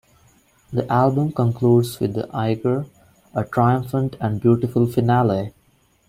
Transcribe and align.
The 0.73 0.91
album 0.91 1.31
concludes 1.31 1.99
with 1.99 2.15
"The 2.15 2.27
Eiger", 2.35 2.87
a 3.35 3.45
triumphant 3.45 4.15
and 4.19 4.41
beautiful 4.41 4.87
finale. 4.87 5.53